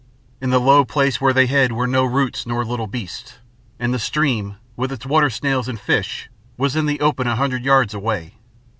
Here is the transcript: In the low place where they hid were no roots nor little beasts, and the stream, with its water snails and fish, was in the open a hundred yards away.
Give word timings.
In 0.41 0.49
the 0.49 0.57
low 0.59 0.83
place 0.83 1.21
where 1.21 1.31
they 1.31 1.45
hid 1.45 1.71
were 1.73 1.85
no 1.85 2.05
roots 2.05 2.47
nor 2.47 2.65
little 2.65 2.87
beasts, 2.87 3.37
and 3.77 3.93
the 3.93 3.99
stream, 3.99 4.55
with 4.75 4.91
its 4.91 5.05
water 5.05 5.29
snails 5.29 5.67
and 5.67 5.79
fish, 5.79 6.27
was 6.57 6.75
in 6.75 6.87
the 6.87 7.01
open 7.01 7.27
a 7.27 7.35
hundred 7.35 7.63
yards 7.63 7.93
away. 7.93 8.33